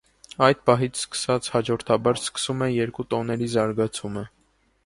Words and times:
Այդ 0.45 0.61
պահից 0.69 1.01
սկսած 1.01 1.49
հաջորդաբար 1.57 2.21
սկսվում 2.23 2.67
է 2.69 2.73
երկու 2.79 3.09
տոների 3.15 3.51
զարգացումը։ 3.59 4.29